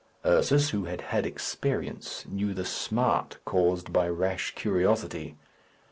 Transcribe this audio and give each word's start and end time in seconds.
Ursus, 0.25 0.71
who 0.71 0.85
had 0.85 1.01
had 1.01 1.27
experience, 1.27 2.25
knew 2.27 2.55
the 2.55 2.65
smart 2.65 3.37
caused 3.45 3.93
by 3.93 4.09
rash 4.09 4.55
curiosity. 4.55 5.35